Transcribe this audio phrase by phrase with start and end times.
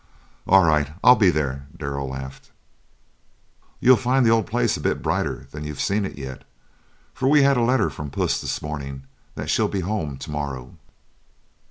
[0.47, 2.49] "All right; I'll be there," Darrell laughed.
[3.79, 6.43] "You'll find the old place a bit brighter than you've seen it yet,
[7.13, 9.03] for we had a letter from Puss this morning
[9.35, 10.75] that she'll be home to morrow."